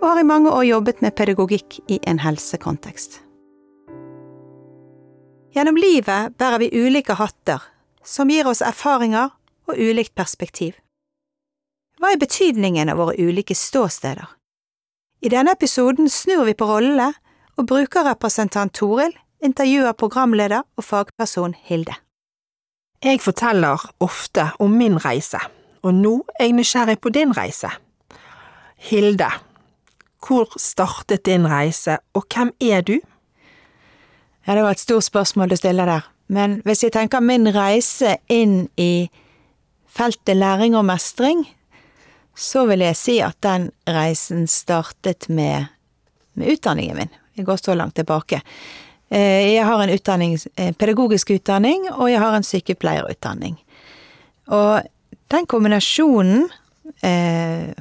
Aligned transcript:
og 0.00 0.08
har 0.08 0.20
i 0.20 0.26
mange 0.28 0.50
år 0.52 0.64
jobbet 0.68 1.00
med 1.02 1.14
pedagogikk 1.16 1.78
i 1.88 2.00
en 2.06 2.20
helsekontekst. 2.20 3.20
Gjennom 5.56 5.78
livet 5.80 6.36
bærer 6.36 6.60
vi 6.60 6.72
ulike 6.74 7.16
hatter, 7.16 7.62
som 8.04 8.28
gir 8.28 8.48
oss 8.48 8.60
erfaringer 8.60 9.30
og 9.66 9.78
ulikt 9.80 10.14
perspektiv. 10.14 10.74
Hva 11.96 12.12
er 12.12 12.20
betydningen 12.20 12.92
av 12.92 13.00
våre 13.00 13.16
ulike 13.16 13.56
ståsteder? 13.56 14.26
I 15.24 15.32
denne 15.32 15.54
episoden 15.56 16.10
snur 16.12 16.44
vi 16.44 16.54
på 16.54 16.68
rollene, 16.68 17.14
og 17.56 17.70
brukerrepresentant 17.70 18.74
Toril 18.76 19.14
intervjuer 19.40 19.96
programleder 19.96 20.66
og 20.76 20.84
fagperson 20.84 21.54
Hilde. 21.64 21.94
Jeg 23.04 23.20
forteller 23.24 23.80
ofte 24.00 24.50
om 24.60 24.76
min 24.76 24.98
reise, 25.00 25.40
og 25.80 25.94
nå 25.96 26.18
er 26.36 26.50
jeg 26.50 26.56
nysgjerrig 26.58 26.98
på 27.00 27.12
din 27.16 27.32
reise. 27.36 27.70
Hilde, 28.76 29.30
hvor 30.22 30.50
startet 30.60 31.24
din 31.26 31.46
reise, 31.48 31.98
og 32.14 32.26
hvem 32.32 32.52
er 32.60 32.82
du? 32.86 32.98
Ja, 34.46 34.54
det 34.54 34.62
var 34.62 34.76
et 34.76 34.82
stort 34.82 35.04
spørsmål 35.04 35.50
du 35.50 35.56
stiller 35.58 35.86
der, 35.86 36.08
men 36.28 36.60
hvis 36.64 36.84
jeg 36.84 36.94
tenker 36.94 37.20
min 37.20 37.48
reise 37.54 38.16
inn 38.32 38.68
i 38.76 39.08
feltet 39.86 40.36
læring 40.36 40.76
og 40.76 40.84
mestring, 40.86 41.44
så 42.36 42.66
vil 42.68 42.84
jeg 42.84 42.98
si 42.98 43.20
at 43.24 43.38
den 43.42 43.70
reisen 43.88 44.46
startet 44.46 45.28
med, 45.28 45.70
med 46.34 46.52
utdanningen 46.52 46.96
min. 46.96 47.14
Jeg 47.36 47.46
går 47.48 47.56
så 47.60 47.74
langt 47.74 47.96
tilbake. 47.96 48.42
Eh, 49.08 49.54
jeg 49.54 49.64
har 49.64 49.82
en 49.82 49.92
utdanning, 49.92 50.36
pedagogisk 50.78 51.30
utdanning, 51.30 51.88
og 51.94 52.10
jeg 52.10 52.20
har 52.20 52.36
en 52.36 52.44
sykepleierutdanning. 52.44 53.56
Og 54.52 54.82
den 55.32 55.46
kombinasjonen 55.50 56.46
eh, 57.02 57.72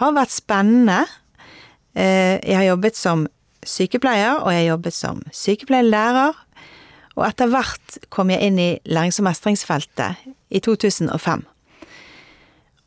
har 0.00 0.16
vært 0.16 0.34
spennende. 0.34 1.04
Eh, 1.94 2.38
jeg 2.44 2.56
har 2.56 2.68
jobbet 2.68 2.96
som 2.96 3.26
sykepleier, 3.66 4.40
og 4.40 4.52
jeg 4.52 4.64
har 4.64 4.72
jobbet 4.74 4.96
som 4.96 5.22
sykepleierlærer. 5.34 6.36
Og 7.18 7.24
etter 7.26 7.50
hvert 7.50 7.98
kom 8.14 8.30
jeg 8.32 8.46
inn 8.46 8.58
i 8.58 8.70
lærings- 8.88 9.20
og 9.20 9.26
mestringsfeltet 9.28 10.20
i 10.50 10.60
2005. 10.62 11.44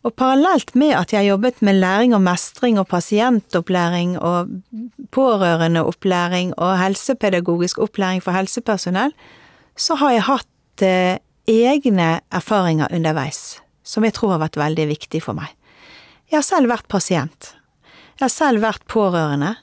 Og 0.03 0.11
parallelt 0.19 0.73
med 0.75 0.91
at 0.97 1.13
jeg 1.13 1.21
har 1.21 1.29
jobbet 1.35 1.61
med 1.63 1.79
læring 1.79 2.15
og 2.15 2.21
mestring 2.21 2.79
og 2.79 2.89
pasientopplæring 2.91 4.17
og 4.19 4.49
pårørendeopplæring 5.15 6.51
og 6.59 6.79
helsepedagogisk 6.79 7.79
opplæring 7.79 8.23
for 8.23 8.35
helsepersonell, 8.35 9.13
så 9.77 9.95
har 9.95 10.11
jeg 10.11 10.27
hatt 10.27 10.83
eh, 10.83 11.17
egne 11.47 12.19
erfaringer 12.31 12.91
underveis, 12.91 13.61
som 13.83 14.03
jeg 14.03 14.13
tror 14.13 14.35
har 14.35 14.43
vært 14.43 14.59
veldig 14.59 14.87
viktig 14.91 15.23
for 15.23 15.39
meg. 15.39 15.55
Jeg 16.31 16.41
har 16.41 16.47
selv 16.47 16.71
vært 16.71 16.89
pasient. 16.91 17.53
Jeg 18.19 18.25
har 18.25 18.33
selv 18.33 18.63
vært 18.63 18.85
pårørende. 18.91 19.55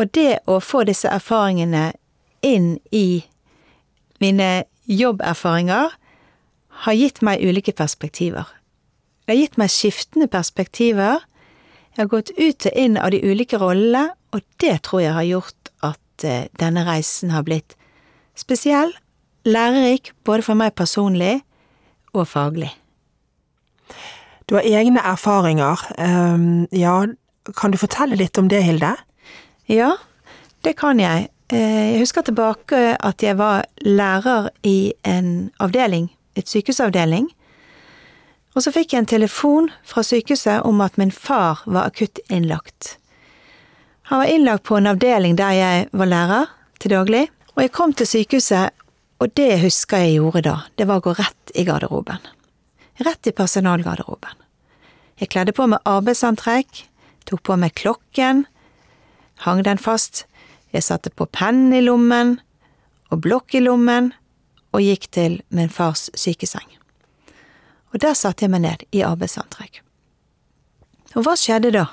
Og 0.00 0.08
det 0.16 0.40
å 0.48 0.58
få 0.64 0.84
disse 0.88 1.10
erfaringene 1.10 1.92
inn 2.42 2.78
i 2.90 3.22
mine 4.22 4.64
jobberfaringer 4.88 5.92
har 6.82 6.98
gitt 6.98 7.20
meg 7.22 7.42
ulike 7.44 7.74
perspektiver. 7.76 8.48
Det 9.22 9.34
har 9.34 9.40
gitt 9.44 9.60
meg 9.60 9.70
skiftende 9.70 10.26
perspektiver. 10.30 11.22
Jeg 11.92 12.04
har 12.04 12.10
gått 12.10 12.32
ut 12.38 12.66
og 12.66 12.78
inn 12.78 12.96
av 12.98 13.12
de 13.12 13.20
ulike 13.22 13.60
rollene, 13.60 14.10
og 14.32 14.40
det 14.62 14.78
tror 14.88 15.04
jeg 15.04 15.14
har 15.14 15.28
gjort 15.28 15.72
at 15.84 16.24
eh, 16.24 16.48
denne 16.58 16.86
reisen 16.88 17.30
har 17.34 17.44
blitt 17.46 17.76
spesiell, 18.38 18.94
lærerik, 19.44 20.14
både 20.24 20.46
for 20.46 20.58
meg 20.58 20.72
personlig 20.78 21.42
og 22.16 22.26
faglig. 22.30 22.72
Du 24.48 24.56
har 24.56 24.66
egne 24.66 25.02
erfaringer. 25.04 25.84
Um, 25.98 26.64
ja, 26.72 27.04
kan 27.50 27.72
du 27.72 27.78
fortelle 27.80 28.18
litt 28.18 28.38
om 28.38 28.48
det, 28.48 28.62
Hilde? 28.62 28.94
Ja, 29.70 29.96
det 30.62 30.76
kan 30.78 31.00
jeg. 31.02 31.28
Eh, 31.52 31.92
jeg 31.92 32.02
husker 32.02 32.24
tilbake 32.26 32.96
at 32.96 33.22
jeg 33.22 33.38
var 33.38 33.66
lærer 33.84 34.50
i 34.62 34.92
en 35.04 35.50
avdeling, 35.60 36.10
et 36.38 36.48
sykehusavdeling, 36.48 37.28
og 38.52 38.64
så 38.64 38.72
fikk 38.72 38.92
jeg 38.92 39.02
en 39.02 39.08
telefon 39.08 39.70
fra 39.88 40.04
sykehuset 40.04 40.64
om 40.68 40.80
at 40.84 40.98
min 41.00 41.12
far 41.12 41.62
var 41.64 41.88
akutt 41.88 42.20
innlagt. 42.28 42.96
Han 44.10 44.20
var 44.20 44.28
innlagt 44.28 44.66
på 44.68 44.76
en 44.76 44.90
avdeling 44.90 45.38
der 45.40 45.56
jeg 45.56 45.88
var 45.92 46.10
lærer 46.10 46.52
til 46.80 46.92
daglig, 46.92 47.26
og 47.56 47.62
jeg 47.64 47.72
kom 47.72 47.92
til 47.96 48.08
sykehuset, 48.08 48.70
og 49.22 49.32
det 49.38 49.60
husker 49.62 50.02
jeg 50.02 50.18
gjorde 50.18 50.44
da, 50.44 50.56
det 50.76 50.88
var 50.88 51.00
å 51.00 51.06
gå 51.06 51.14
rett 51.16 51.52
i 51.54 51.64
garderoben. 51.64 52.20
Rett 53.00 53.28
i 53.28 53.32
personalgarderoben. 53.32 54.36
Jeg 55.20 55.30
kledde 55.32 55.54
på 55.56 55.68
meg 55.70 55.84
arbeidsantrekk, 55.88 56.82
tok 57.28 57.44
på 57.48 57.56
meg 57.60 57.74
klokken, 57.78 58.44
hang 59.46 59.62
den 59.66 59.80
fast, 59.80 60.26
jeg 60.72 60.86
satte 60.86 61.12
på 61.12 61.28
pennen 61.28 61.74
i 61.76 61.84
lommen 61.84 62.38
og 63.12 63.24
blokk 63.24 63.58
i 63.58 63.64
lommen, 63.64 64.12
og 64.72 64.80
gikk 64.80 65.10
til 65.12 65.42
min 65.52 65.68
fars 65.68 66.08
sykeseng 66.16 66.70
og 67.92 68.00
der 68.00 68.16
satte 68.16 68.46
jeg 68.46 68.52
meg 68.52 68.64
ned 68.64 68.84
i 68.96 69.04
arbeidsantrekk. 69.04 69.82
Og 71.12 71.26
hva 71.26 71.36
skjedde 71.36 71.74
da? 71.74 71.86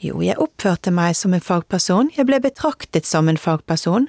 Jo, 0.00 0.22
jeg 0.24 0.38
oppførte 0.40 0.92
meg 0.94 1.16
som 1.18 1.34
en 1.36 1.44
fagperson, 1.44 2.12
jeg 2.16 2.28
ble 2.28 2.40
betraktet 2.40 3.06
som 3.06 3.28
en 3.28 3.40
fagperson. 3.40 4.08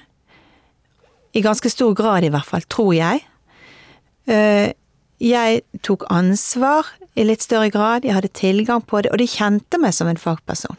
I 1.36 1.42
ganske 1.44 1.70
stor 1.70 1.92
grad, 1.98 2.24
i 2.24 2.30
hvert 2.32 2.46
fall, 2.46 2.64
tror 2.72 2.94
jeg. 2.96 3.20
Jeg 5.20 5.60
tok 5.84 6.06
ansvar 6.08 6.88
i 7.12 7.26
litt 7.28 7.44
større 7.44 7.68
grad, 7.72 8.06
jeg 8.06 8.16
hadde 8.16 8.32
tilgang 8.32 8.80
på 8.80 9.02
det, 9.04 9.10
og 9.12 9.20
de 9.20 9.28
kjente 9.28 9.76
meg 9.80 9.92
som 9.92 10.08
en 10.08 10.20
fagperson. 10.20 10.78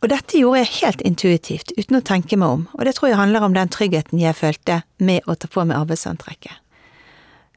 Og 0.00 0.08
dette 0.12 0.40
gjorde 0.40 0.62
jeg 0.62 0.74
helt 0.80 1.02
intuitivt, 1.04 1.72
uten 1.76 1.98
å 1.98 2.04
tenke 2.04 2.36
meg 2.40 2.52
om, 2.56 2.66
og 2.76 2.84
det 2.84 2.94
tror 2.96 3.10
jeg 3.10 3.20
handler 3.20 3.44
om 3.44 3.56
den 3.56 3.72
tryggheten 3.72 4.20
jeg 4.20 4.36
følte 4.36 4.82
med 5.00 5.24
å 5.28 5.36
ta 5.36 5.48
på 5.48 5.64
meg 5.64 5.80
arbeidsantrekket. 5.80 6.52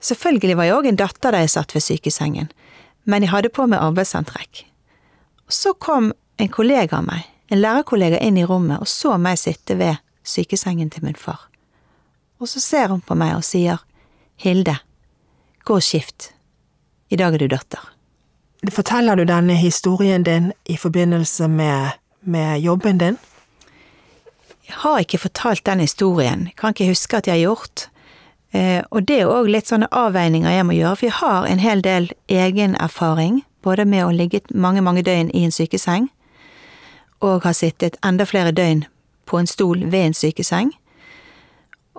Selvfølgelig 0.04 0.58
var 0.60 0.68
jeg 0.68 0.76
òg 0.76 0.90
en 0.90 1.00
datter 1.00 1.32
da 1.32 1.44
jeg 1.44 1.54
satt 1.54 1.76
ved 1.76 1.84
sykesengen, 1.84 2.50
men 3.08 3.24
jeg 3.24 3.32
hadde 3.32 3.52
på 3.52 3.68
meg 3.72 3.84
arbeidsantrekk. 3.84 4.66
Så 5.48 5.76
kom 5.76 6.12
en 6.40 6.52
kollega 6.52 7.00
av 7.00 7.08
meg, 7.08 7.28
en 7.52 7.62
lærerkollega, 7.64 8.20
inn 8.20 8.40
i 8.40 8.48
rommet 8.48 8.84
og 8.84 8.92
så 8.92 9.16
meg 9.20 9.40
sitte 9.40 9.76
ved 9.80 10.00
sykesengen 10.28 10.92
til 10.92 11.04
min 11.08 11.20
far. 11.20 11.50
Og 12.44 12.52
så 12.52 12.60
ser 12.60 12.92
hun 12.92 13.04
på 13.04 13.16
meg 13.16 13.38
og 13.38 13.48
sier, 13.48 13.80
Hilde, 14.38 14.78
gå 15.64 15.78
og 15.80 15.84
skift, 15.84 16.32
i 17.10 17.16
dag 17.16 17.34
er 17.34 17.44
du 17.44 17.48
datter. 17.48 17.80
Forteller 18.72 19.16
du 19.20 19.26
denne 19.28 19.56
historien 19.60 20.24
din 20.24 20.52
i 20.66 20.78
forbindelse 20.78 21.48
med, 21.48 22.00
med 22.22 22.60
jobben 22.60 22.98
din? 22.98 23.18
Jeg 24.68 24.76
har 24.84 25.00
ikke 25.00 25.18
fortalt 25.18 25.66
den 25.66 25.80
historien, 25.80 26.50
kan 26.58 26.70
ikke 26.74 26.88
huske 26.88 27.18
at 27.18 27.28
jeg 27.28 27.36
har 27.36 27.42
gjort. 27.42 27.88
Eh, 28.54 28.84
og 28.92 29.08
det 29.08 29.20
er 29.22 29.32
òg 29.32 29.50
litt 29.52 29.68
sånne 29.68 29.90
avveininger 29.92 30.52
jeg 30.52 30.66
må 30.66 30.78
gjøre, 30.78 30.96
for 30.96 31.06
jeg 31.10 31.18
har 31.20 31.48
en 31.50 31.60
hel 31.60 31.82
del 31.84 32.12
egen 32.30 32.78
erfaring, 32.80 33.44
både 33.62 33.86
med 33.86 34.06
å 34.06 34.14
ligge 34.16 34.42
mange, 34.54 34.82
mange 34.82 35.04
døgn 35.04 35.32
i 35.34 35.44
en 35.44 35.52
sykeseng, 35.52 36.08
og 37.22 37.44
har 37.44 37.56
sittet 37.58 38.00
enda 38.06 38.26
flere 38.26 38.52
døgn 38.52 38.86
på 39.26 39.40
en 39.40 39.48
stol 39.48 39.86
ved 39.92 40.10
en 40.10 40.18
sykeseng. 40.18 40.72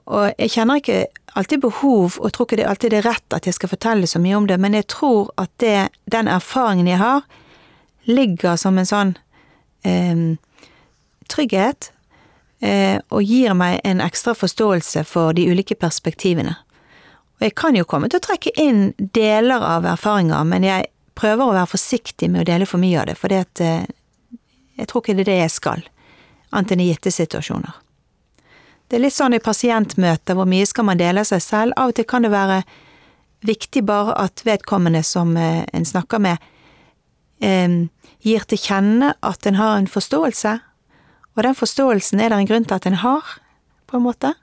Og 0.07 0.33
jeg 0.39 0.53
kjenner 0.53 0.81
ikke 0.81 1.07
alltid 1.35 1.65
behov, 1.65 2.19
og 2.21 2.33
tror 2.33 2.47
ikke 2.49 2.61
det 2.61 2.69
alltid 2.71 2.95
er 2.99 3.07
rett 3.09 3.37
at 3.37 3.47
jeg 3.49 3.57
skal 3.57 3.73
fortelle 3.73 4.07
så 4.11 4.21
mye 4.23 4.37
om 4.39 4.47
det, 4.51 4.59
men 4.63 4.77
jeg 4.77 4.87
tror 4.93 5.33
at 5.41 5.51
det, 5.63 5.89
den 6.11 6.31
erfaringen 6.31 6.91
jeg 6.91 7.03
har, 7.03 7.25
ligger 8.05 8.59
som 8.61 8.79
en 8.79 8.89
sånn 8.89 9.17
eh, 9.89 10.37
trygghet 11.33 11.91
Eh, 12.65 13.01
og 13.13 13.23
gir 13.23 13.53
meg 13.53 13.83
en 13.85 14.01
ekstra 14.01 14.33
forståelse 14.33 15.03
for 15.05 15.35
de 15.37 15.45
ulike 15.51 15.77
perspektivene. 15.77 16.55
Og 17.37 17.45
jeg 17.45 17.53
kan 17.61 17.77
jo 17.77 17.85
komme 17.85 18.09
til 18.09 18.23
å 18.23 18.25
trekke 18.25 18.55
inn 18.61 18.95
deler 18.97 19.61
av 19.61 19.85
erfaringer, 19.91 20.47
men 20.49 20.65
jeg 20.65 20.87
prøver 21.19 21.45
å 21.45 21.57
være 21.59 21.73
forsiktig 21.75 22.31
med 22.33 22.45
å 22.45 22.49
dele 22.49 22.69
for 22.69 22.81
mye 22.81 23.03
av 23.03 23.11
det, 23.11 23.19
for 23.21 23.35
eh, 23.35 23.85
jeg 24.79 24.89
tror 24.89 25.05
ikke 25.05 25.19
det 25.19 25.27
er 25.27 25.31
det 25.33 25.41
jeg 25.43 25.55
skal, 25.59 25.85
annet 26.57 26.73
enn 26.73 26.85
i 26.87 26.89
gitte 26.89 27.13
situasjoner. 27.13 27.84
Det 28.89 28.99
er 28.99 29.05
litt 29.07 29.17
sånn 29.17 29.35
i 29.35 29.43
pasientmøter, 29.43 30.37
hvor 30.37 30.49
mye 30.49 30.67
skal 30.69 30.87
man 30.89 31.01
dele 31.01 31.25
seg 31.27 31.43
selv? 31.43 31.77
Av 31.81 31.91
og 31.91 31.97
til 31.97 32.07
kan 32.09 32.27
det 32.27 32.33
være 32.35 32.63
viktig 33.45 33.85
bare 33.85 34.15
at 34.21 34.45
vedkommende 34.45 35.03
som 35.05 35.37
eh, 35.37 35.65
en 35.73 35.87
snakker 35.89 36.23
med, 36.23 36.51
gir 38.25 38.45
til 38.49 38.61
kjenne 38.61 39.11
at 39.21 39.47
en 39.47 39.59
har 39.59 39.79
en 39.79 39.91
forståelse, 39.91 40.61
Og 41.37 41.43
den 41.43 41.55
forståelsen 41.55 42.21
er 42.21 42.31
det 42.31 42.37
en 42.39 42.47
grunn 42.47 42.65
til 42.65 42.75
at 42.77 42.87
en 42.87 43.01
har, 43.03 43.23
på 43.91 43.97
en 43.97 44.05
måte. 44.05 44.35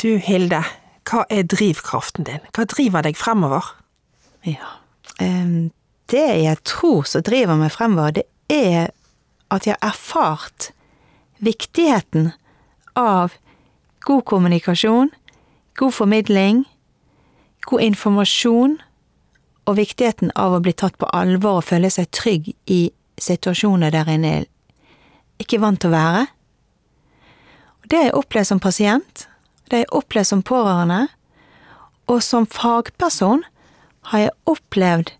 Du 0.00 0.16
Hilde, 0.16 0.62
hva 1.04 1.26
er 1.28 1.44
drivkraften 1.44 2.24
din? 2.24 2.40
Hva 2.56 2.64
driver 2.64 3.04
deg 3.04 3.18
fremover? 3.20 3.74
Ja, 4.48 4.80
um, 5.20 5.68
det 6.08 6.24
jeg 6.24 6.62
tror 6.64 7.04
som 7.04 7.26
driver 7.28 7.60
meg 7.60 7.74
fremover, 7.74 8.16
det 8.16 8.24
er 8.48 8.88
at 9.52 9.68
jeg 9.68 9.76
har 9.76 9.92
erfart 9.92 10.70
viktigheten 11.44 12.32
av 12.96 13.36
god 14.06 14.24
kommunikasjon, 14.24 15.10
god 15.76 15.94
formidling, 15.94 16.64
god 17.66 17.82
informasjon 17.86 18.76
og 19.66 19.78
viktigheten 19.78 20.30
av 20.38 20.56
å 20.56 20.62
bli 20.62 20.72
tatt 20.72 20.96
på 20.98 21.08
alvor 21.12 21.60
og 21.60 21.66
føle 21.66 21.90
seg 21.90 22.10
trygg 22.14 22.52
i 22.70 22.80
situasjoner 23.20 23.92
der 23.94 24.10
en 24.12 24.26
er 24.28 24.46
ikke 25.42 25.60
vant 25.60 25.80
til 25.82 25.90
å 25.90 25.96
være. 25.96 26.26
Det 27.86 27.98
har 27.98 28.08
jeg 28.08 28.18
opplevd 28.18 28.50
som 28.50 28.62
pasient, 28.62 29.26
det 29.66 29.78
har 29.78 29.84
jeg 29.84 29.94
opplevd 29.98 30.30
som 30.30 30.44
pårørende, 30.46 31.06
og 32.06 32.22
som 32.22 32.46
fagperson 32.46 33.42
har 34.12 34.22
jeg 34.22 34.34
opplevd 34.46 35.10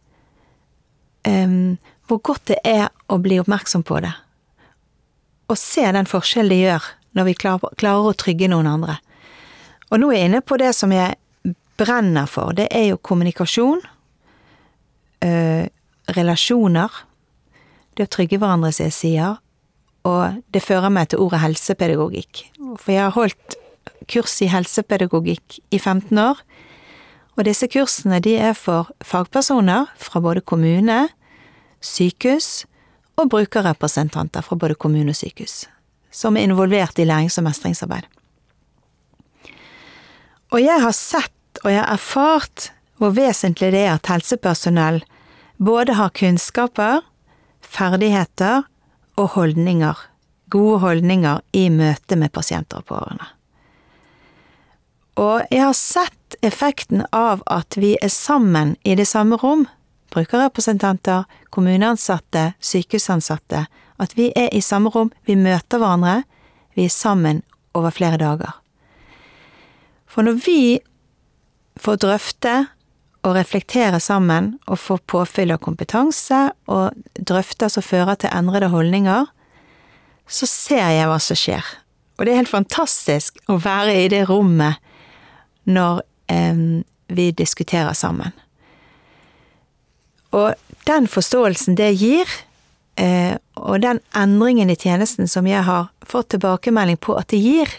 um, 1.27 1.77
hvor 2.07 2.23
godt 2.23 2.47
det 2.53 2.61
er 2.67 2.89
å 3.11 3.19
bli 3.23 3.41
oppmerksom 3.43 3.83
på 3.87 3.99
det. 4.05 4.13
Og 5.51 5.59
se 5.59 5.85
den 5.95 6.07
forskjellen 6.11 6.55
det 6.55 6.63
gjør 6.63 6.87
når 7.17 7.31
vi 7.31 7.37
klarer, 7.41 8.07
å 8.07 8.17
trygge 8.17 8.51
noen 8.53 8.69
andre. 8.69 8.99
Og 9.91 10.01
nå 10.03 10.11
er 10.11 10.21
jeg 10.21 10.31
inne 10.31 10.43
på 10.45 10.59
det 10.61 10.73
som 10.77 10.93
jeg 10.93 11.17
brenner 11.79 12.29
for. 12.29 12.53
Det 12.57 12.69
er 12.71 12.91
jo 12.91 13.01
kommunikasjon, 13.01 13.83
øh, 15.25 15.67
relasjoner, 16.17 17.03
det 17.97 18.07
å 18.07 18.13
trygge 18.13 18.39
hverandre, 18.39 18.73
som 18.73 18.89
jeg 18.89 18.97
sier, 18.97 19.39
og 20.07 20.43
det 20.55 20.63
fører 20.63 20.93
meg 20.93 21.11
til 21.11 21.25
ordet 21.25 21.43
helsepedagogikk. 21.43 22.45
For 22.79 22.93
jeg 22.93 23.03
har 23.03 23.17
holdt 23.17 23.57
kurs 24.11 24.37
i 24.45 24.51
helsepedagogikk 24.53 25.59
i 25.75 25.81
15 25.81 26.19
år, 26.21 26.43
og 27.37 27.45
disse 27.45 27.69
kursene 27.69 28.21
de 28.25 28.37
er 28.41 28.55
for 28.57 28.93
fagpersoner 29.05 29.91
fra 30.01 30.23
både 30.25 30.41
kommune, 30.41 31.09
sykehus 31.85 32.65
og 33.21 33.31
brukerrepresentanter 33.33 34.45
fra 34.45 34.57
både 34.57 34.77
kommune 34.81 35.13
og 35.13 35.19
sykehus, 35.19 35.67
som 36.17 36.37
er 36.37 36.49
involvert 36.49 36.99
i 36.99 37.05
lærings- 37.05 37.37
og 37.39 37.45
mestringsarbeid. 37.45 38.09
Og 40.55 40.63
jeg 40.63 40.81
har 40.81 40.95
sett 40.97 41.33
og 41.65 41.73
jeg 41.73 41.83
har 41.83 41.93
erfart 41.97 42.71
hvor 43.01 43.13
vesentlig 43.17 43.73
det 43.75 43.85
er 43.85 43.97
at 43.97 44.09
helsepersonell 44.09 45.03
både 45.61 45.97
har 45.99 46.13
kunnskaper, 46.17 47.03
ferdigheter 47.61 48.65
og 49.21 49.33
holdninger, 49.37 49.97
gode 50.53 50.81
holdninger 50.85 51.41
i 51.57 51.69
møte 51.73 52.17
med 52.17 52.33
pasienter 52.33 52.81
og 52.81 52.89
pårørende. 52.89 53.29
Og 55.17 55.49
jeg 55.51 55.65
har 55.65 55.77
sett 55.77 56.37
effekten 56.45 57.05
av 57.17 57.43
at 57.49 57.77
vi 57.81 57.95
er 58.03 58.13
sammen 58.13 58.77
i 58.85 58.95
det 58.97 59.09
samme 59.09 59.39
rom, 59.41 59.65
brukerrepresentanter, 60.13 61.25
kommuneansatte, 61.51 62.51
sykehusansatte, 62.61 63.65
at 64.03 64.17
vi 64.19 64.31
er 64.37 64.51
i 64.53 64.63
samme 64.65 64.91
rom, 64.93 65.13
vi 65.27 65.37
møter 65.39 65.81
hverandre, 65.81 66.23
vi 66.77 66.87
er 66.87 66.93
sammen 66.93 67.43
over 67.77 67.95
flere 67.95 68.21
dager. 68.21 68.57
For 70.07 70.25
når 70.25 70.41
vi 70.45 70.61
får 71.81 72.01
drøfte 72.05 72.55
og 73.27 73.35
reflektere 73.37 74.01
sammen 74.01 74.55
og 74.67 74.79
få 74.79 74.99
påfyll 75.11 75.53
av 75.53 75.61
kompetanse 75.65 76.47
og 76.71 76.95
drøfter 77.19 77.73
som 77.73 77.85
fører 77.85 78.21
til 78.21 78.33
endrede 78.33 78.71
holdninger, 78.73 79.27
så 80.27 80.49
ser 80.49 80.87
jeg 80.95 81.09
hva 81.11 81.19
som 81.23 81.39
skjer. 81.39 81.67
Og 82.17 82.25
det 82.25 82.33
er 82.33 82.41
helt 82.41 82.53
fantastisk 82.53 83.39
å 83.53 83.59
være 83.61 83.97
i 84.05 84.09
det 84.13 84.25
rommet 84.31 84.81
når 85.69 86.03
eh, 86.33 86.83
vi 87.13 87.31
diskuterer 87.37 87.93
sammen. 87.99 88.33
Og 90.37 90.55
den 90.87 91.07
forståelsen 91.11 91.77
det 91.79 91.93
gir, 92.01 92.31
eh, 92.97 93.37
og 93.57 93.81
den 93.83 94.01
endringen 94.17 94.71
i 94.71 94.77
tjenesten 94.77 95.29
som 95.29 95.47
jeg 95.47 95.63
har 95.67 95.91
fått 96.07 96.35
tilbakemelding 96.35 96.99
på 97.01 97.17
at 97.19 97.31
det 97.33 97.41
gir, 97.43 97.73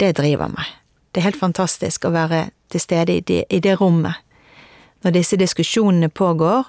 det 0.00 0.16
driver 0.18 0.52
meg. 0.52 0.66
Det 1.10 1.20
er 1.20 1.30
helt 1.30 1.40
fantastisk 1.40 2.06
å 2.06 2.14
være 2.14 2.48
til 2.70 2.82
stede 2.82 3.16
i 3.18 3.24
det, 3.26 3.44
i 3.50 3.60
det 3.60 3.76
rommet 3.80 4.20
når 5.00 5.14
disse 5.16 5.38
diskusjonene 5.40 6.10
pågår, 6.12 6.66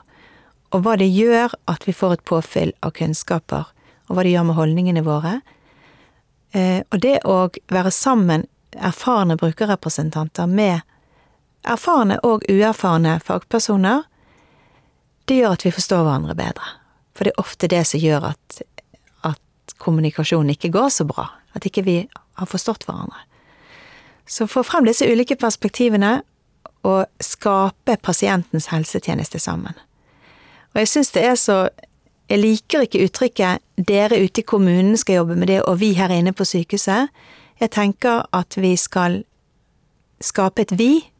og 0.71 0.83
hva 0.85 0.95
det 0.99 1.09
gjør 1.11 1.51
at 1.67 1.83
vi 1.87 1.95
får 1.95 2.15
et 2.15 2.27
påfyll 2.27 2.71
av 2.79 2.93
kunnskaper, 2.95 3.67
og 4.07 4.15
hva 4.15 4.23
det 4.23 4.31
gjør 4.31 4.47
med 4.47 4.57
holdningene 4.59 5.03
våre. 5.03 5.33
Eh, 6.55 6.79
og 6.87 7.01
det 7.03 7.17
å 7.27 7.49
være 7.71 7.91
sammen, 7.91 8.47
erfarne 8.71 9.35
brukerrepresentanter 9.35 10.47
med 10.47 10.79
erfarne 11.67 12.21
og 12.23 12.45
uerfarne 12.49 13.17
fagpersoner, 13.19 14.05
det 15.27 15.41
gjør 15.41 15.57
at 15.57 15.65
vi 15.67 15.73
forstår 15.75 16.05
hverandre 16.05 16.37
bedre. 16.39 16.77
For 17.15 17.27
det 17.27 17.33
er 17.33 17.43
ofte 17.43 17.69
det 17.71 17.83
som 17.87 17.99
gjør 17.99 18.31
at, 18.31 18.61
at 19.27 19.75
kommunikasjonen 19.77 20.53
ikke 20.55 20.71
går 20.71 20.89
så 20.89 21.05
bra. 21.07 21.27
At 21.53 21.65
ikke 21.67 21.83
vi 21.85 21.97
har 22.39 22.49
forstått 22.49 22.85
hverandre. 22.87 23.25
Så 24.27 24.47
få 24.47 24.63
frem 24.63 24.87
disse 24.87 25.07
ulike 25.07 25.35
perspektivene 25.35 26.21
og 26.87 27.05
skape 27.21 27.97
pasientens 28.01 28.69
helsetjeneste 28.71 29.39
sammen. 29.39 29.75
Og 30.71 30.81
jeg 30.81 30.87
syns 30.87 31.11
det 31.11 31.25
er 31.25 31.39
så 31.39 31.69
Jeg 32.31 32.39
liker 32.39 32.81
ikke 32.85 33.03
uttrykket 33.03 33.59
'dere 33.75 34.23
ute 34.23 34.39
i 34.39 34.47
kommunen 34.47 34.97
skal 34.97 35.15
jobbe 35.15 35.35
med 35.35 35.47
det, 35.47 35.63
og 35.63 35.79
vi 35.79 35.93
her 35.93 36.09
inne 36.09 36.31
på 36.31 36.43
sykehuset'. 36.43 37.07
Jeg 37.59 37.71
tenker 37.71 38.23
at 38.33 38.57
vi 38.57 38.75
skal 38.75 39.23
skape 40.21 40.61
et 40.61 40.77
vi 40.77 41.11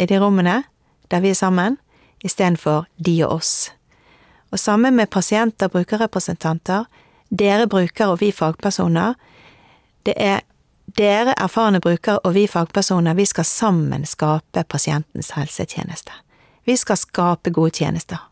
i 0.00 0.06
de 0.06 0.20
rommene 0.20 0.64
der 1.10 1.20
vi 1.20 1.28
er 1.28 1.34
sammen, 1.34 1.78
istedenfor 2.24 2.86
de 3.06 3.24
og 3.24 3.32
oss. 3.32 3.75
Og 4.52 4.60
sammen 4.60 4.96
med 4.96 5.10
pasienter, 5.10 5.68
brukerrepresentanter, 5.68 6.84
dere 7.30 7.66
brukere 7.66 8.14
og 8.14 8.20
vi 8.20 8.30
fagpersoner, 8.32 9.14
det 10.06 10.14
er 10.16 10.44
dere 10.96 11.34
erfarne 11.42 11.80
brukere 11.82 12.20
og 12.24 12.34
vi 12.36 12.46
fagpersoner, 12.46 13.14
vi 13.14 13.26
skal 13.26 13.44
sammen 13.44 14.06
skape 14.06 14.64
pasientens 14.68 15.32
helsetjeneste. 15.36 16.14
Vi 16.66 16.76
skal 16.76 16.98
skape 16.98 17.50
gode 17.50 17.74
tjenester, 17.78 18.22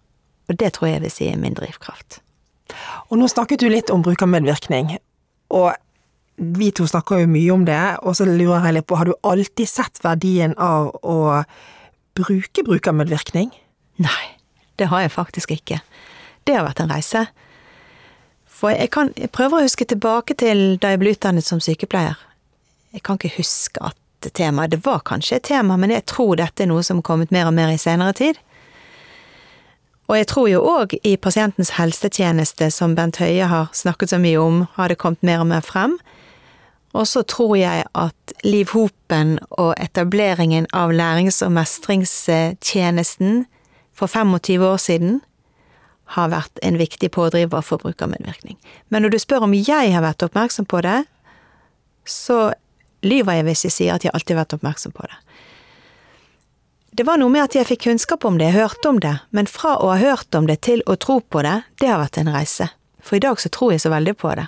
og 0.48 0.58
det 0.58 0.72
tror 0.74 0.88
jeg 0.88 1.02
vil 1.04 1.12
si 1.12 1.28
er 1.30 1.40
min 1.40 1.54
drivkraft. 1.54 2.20
Og 3.10 3.18
nå 3.18 3.28
snakket 3.28 3.62
du 3.62 3.68
litt 3.68 3.90
om 3.90 4.02
brukermedvirkning, 4.02 4.96
og 5.54 5.74
vi 6.36 6.70
to 6.74 6.86
snakker 6.90 7.22
jo 7.22 7.30
mye 7.30 7.52
om 7.54 7.66
det, 7.66 7.82
og 8.02 8.16
så 8.18 8.26
lurer 8.26 8.66
jeg 8.66 8.78
litt 8.78 8.88
på, 8.90 8.98
har 8.98 9.10
du 9.10 9.14
alltid 9.22 9.70
sett 9.70 10.02
verdien 10.02 10.56
av 10.58 10.90
å 11.02 11.44
bruke 12.18 12.64
brukermedvirkning? 12.66 13.52
Nei, 14.02 14.24
det 14.78 14.90
har 14.90 15.04
jeg 15.04 15.14
faktisk 15.14 15.54
ikke. 15.54 15.78
Det 16.44 16.56
har 16.56 16.66
vært 16.66 16.84
en 16.84 16.92
reise. 16.92 17.26
For 18.54 18.70
jeg, 18.70 18.90
kan, 18.94 19.10
jeg 19.18 19.32
prøver 19.34 19.58
å 19.58 19.66
huske 19.66 19.86
tilbake 19.88 20.36
til 20.38 20.78
da 20.80 20.92
jeg 20.92 21.02
ble 21.02 21.14
utdannet 21.16 21.46
som 21.46 21.60
sykepleier. 21.62 22.16
Jeg 22.94 23.02
kan 23.04 23.18
ikke 23.18 23.36
huske 23.40 23.82
at 23.82 23.98
temaet 24.32 24.72
Det 24.72 24.78
var 24.86 25.02
kanskje 25.04 25.36
et 25.36 25.44
tema, 25.50 25.76
men 25.76 25.90
jeg 25.92 26.06
tror 26.08 26.38
dette 26.40 26.64
er 26.64 26.70
noe 26.70 26.82
som 26.86 27.02
har 27.02 27.04
kommet 27.04 27.32
mer 27.34 27.50
og 27.50 27.52
mer 27.52 27.68
i 27.68 27.80
senere 27.80 28.14
tid. 28.16 28.38
Og 30.08 30.16
jeg 30.16 30.28
tror 30.30 30.48
jo 30.48 30.62
òg 30.64 30.94
i 31.04 31.16
pasientens 31.20 31.74
helsetjeneste, 31.76 32.70
som 32.72 32.94
Bent 32.96 33.20
Høie 33.20 33.44
har 33.48 33.68
snakket 33.76 34.12
så 34.12 34.18
mye 34.20 34.40
om, 34.40 34.62
har 34.76 34.88
det 34.88 35.00
kommet 35.00 35.24
mer 35.24 35.44
og 35.44 35.50
mer 35.52 35.64
frem. 35.64 35.98
Og 36.94 37.08
så 37.10 37.24
tror 37.26 37.56
jeg 37.58 37.84
at 37.92 38.34
Liv 38.44 38.72
Hopen 38.72 39.38
og 39.50 39.74
etableringen 39.82 40.68
av 40.72 40.92
lærings- 40.94 41.42
og 41.44 41.52
mestringstjenesten 41.56 43.46
for 43.92 44.06
25 44.06 44.64
år 44.64 44.76
siden 44.80 45.20
har 46.04 46.30
vært 46.30 46.60
en 46.62 46.78
viktig 46.78 47.10
pådriver 47.14 47.64
for 47.64 47.80
brukermedvirkning. 47.80 48.58
Men 48.88 49.02
når 49.02 49.14
du 49.14 49.18
spør 49.22 49.46
om 49.46 49.56
jeg 49.56 49.92
har 49.94 50.04
vært 50.04 50.22
oppmerksom 50.26 50.68
på 50.68 50.82
det, 50.84 51.04
så 52.04 52.52
lyver 53.04 53.40
jeg 53.40 53.46
hvis 53.48 53.64
jeg 53.66 53.74
sier 53.74 53.96
at 53.96 54.04
jeg 54.04 54.12
alltid 54.14 54.36
har 54.36 54.44
vært 54.44 54.56
oppmerksom 54.58 54.94
på 54.96 55.06
det. 55.08 55.18
Det 56.94 57.06
var 57.08 57.18
noe 57.18 57.32
med 57.32 57.48
at 57.48 57.56
jeg 57.56 57.66
fikk 57.66 57.86
kunnskap 57.88 58.24
om 58.28 58.36
det, 58.38 58.52
jeg 58.52 58.60
hørte 58.60 58.90
om 58.92 59.00
det, 59.02 59.16
men 59.34 59.50
fra 59.50 59.74
å 59.82 59.88
ha 59.90 59.96
hørt 59.98 60.36
om 60.38 60.46
det 60.46 60.60
til 60.62 60.84
å 60.86 60.94
tro 61.00 61.18
på 61.20 61.42
det, 61.42 61.56
det 61.82 61.90
har 61.90 61.98
vært 61.98 62.20
en 62.20 62.30
reise. 62.30 62.68
For 63.02 63.18
i 63.18 63.24
dag 63.24 63.40
så 63.42 63.50
tror 63.50 63.74
jeg 63.74 63.82
så 63.82 63.90
veldig 63.90 64.14
på 64.20 64.30
det. 64.38 64.46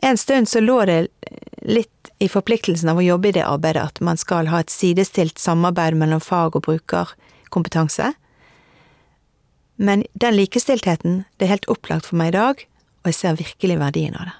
En 0.00 0.16
stund 0.16 0.48
så 0.48 0.62
lå 0.64 0.78
det 0.88 1.02
litt 1.60 2.10
i 2.18 2.30
forpliktelsen 2.32 2.88
av 2.88 3.00
å 3.00 3.04
jobbe 3.04 3.28
i 3.28 3.34
det 3.36 3.44
arbeidet 3.44 3.82
at 3.90 4.00
man 4.00 4.16
skal 4.16 4.48
ha 4.48 4.62
et 4.62 4.72
sidestilt 4.72 5.38
samarbeid 5.38 5.98
mellom 6.00 6.22
fag- 6.24 6.56
og 6.56 6.64
brukerkompetanse. 6.64 8.14
Men 9.80 10.04
den 10.12 10.36
likestiltheten, 10.36 11.24
det 11.38 11.46
er 11.46 11.54
helt 11.54 11.70
opplagt 11.72 12.10
for 12.10 12.20
meg 12.20 12.34
i 12.34 12.36
dag, 12.36 12.66
og 13.00 13.08
jeg 13.08 13.16
ser 13.16 13.38
virkelig 13.38 13.78
verdien 13.80 14.16
av 14.18 14.28
det. 14.28 14.34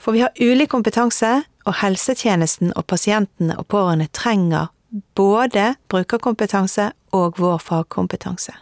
For 0.00 0.16
vi 0.16 0.20
har 0.24 0.36
ulik 0.36 0.68
kompetanse, 0.72 1.40
og 1.68 1.76
helsetjenesten 1.80 2.72
og 2.76 2.86
pasientene 2.88 3.56
og 3.60 3.66
pårørende 3.72 4.08
trenger 4.16 4.70
både 5.16 5.74
brukerkompetanse 5.92 6.90
og 7.16 7.40
vår 7.40 7.60
fagkompetanse. 7.62 8.54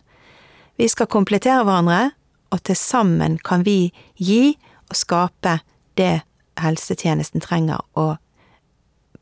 Vi 0.79 0.89
skal 0.91 1.11
komplettere 1.11 1.65
hverandre, 1.67 2.11
og 2.51 2.63
til 2.67 2.77
sammen 2.77 3.39
kan 3.45 3.65
vi 3.67 3.91
gi 4.17 4.57
og 4.89 4.97
skape 4.97 5.59
det 5.99 6.21
helsetjenesten 6.59 7.43
trenger, 7.43 7.83
og 7.95 8.17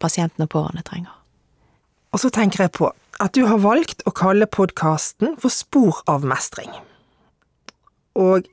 pasientene 0.00 0.44
og 0.44 0.52
pårørende 0.52 0.84
trenger. 0.84 1.12
Og 2.12 2.20
så 2.20 2.30
tenker 2.32 2.64
jeg 2.64 2.76
på 2.76 2.92
at 3.22 3.34
du 3.36 3.46
har 3.48 3.62
valgt 3.62 4.04
å 4.06 4.12
kalle 4.16 4.48
podkasten 4.50 5.36
for 5.40 5.52
Spor 5.52 6.02
av 6.10 6.26
mestring. 6.26 6.70
Og 8.16 8.46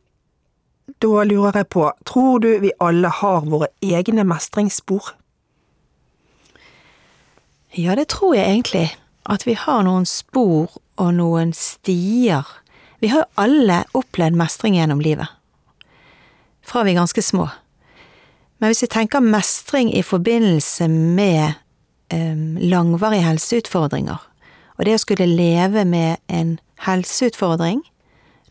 da 1.03 1.23
lurer 1.27 1.61
jeg 1.61 1.69
på, 1.71 1.87
tror 2.07 2.39
du 2.43 2.49
vi 2.63 2.73
alle 2.83 3.11
har 3.21 3.45
våre 3.47 3.69
egne 3.83 4.25
mestringsspor? 4.27 5.13
Ja, 7.73 7.95
det 7.95 8.09
tror 8.13 8.35
jeg 8.37 8.49
egentlig. 8.49 8.89
At 9.25 9.47
vi 9.47 9.55
har 9.57 9.85
noen 9.87 10.05
spor 10.05 10.75
og 10.99 11.13
noen 11.15 11.53
stier. 11.55 12.45
Vi 12.99 13.09
har 13.09 13.23
jo 13.23 13.43
alle 13.45 13.83
opplevd 13.97 14.37
mestring 14.37 14.75
gjennom 14.77 15.01
livet. 15.01 15.31
Fra 16.63 16.83
vi 16.83 16.93
er 16.93 17.01
ganske 17.01 17.23
små. 17.23 17.47
Men 18.59 18.71
hvis 18.71 18.83
vi 18.85 18.91
tenker 18.91 19.23
mestring 19.23 19.89
i 19.91 20.03
forbindelse 20.05 20.87
med 20.91 21.55
eh, 22.13 22.37
langvarige 22.63 23.25
helseutfordringer, 23.25 24.21
og 24.77 24.85
det 24.87 24.95
å 24.97 25.01
skulle 25.01 25.29
leve 25.29 25.85
med 25.85 26.21
en 26.27 26.57
helseutfordring, 26.85 27.83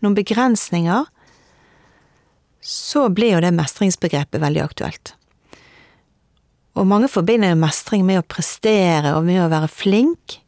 noen 0.02 0.18
begrensninger, 0.18 1.08
så 2.62 3.08
blir 3.10 3.36
jo 3.36 3.42
det 3.42 3.54
mestringsbegrepet 3.56 4.42
veldig 4.42 4.62
aktuelt. 4.62 5.14
Og 6.78 6.86
mange 6.88 7.10
forbinder 7.10 7.52
jo 7.52 7.60
mestring 7.60 8.04
med 8.06 8.22
å 8.22 8.26
prestere 8.26 9.16
og 9.16 9.26
med 9.26 9.42
å 9.42 9.50
være 9.52 9.68
flink, 9.68 10.38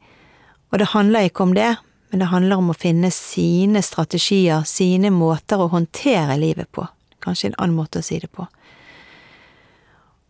og 0.73 0.81
det 0.81 0.93
handler 0.95 1.29
ikke 1.29 1.45
om 1.45 1.55
det, 1.55 1.75
men 2.11 2.23
det 2.23 2.31
handler 2.31 2.63
om 2.63 2.71
å 2.71 2.79
finne 2.79 3.11
sine 3.15 3.83
strategier, 3.83 4.63
sine 4.67 5.11
måter 5.11 5.61
å 5.61 5.71
håndtere 5.73 6.39
livet 6.39 6.71
på. 6.75 6.87
Kanskje 7.25 7.51
en 7.51 7.59
annen 7.59 7.77
måte 7.79 8.01
å 8.01 8.07
si 8.07 8.21
det 8.23 8.31
på. 8.31 8.47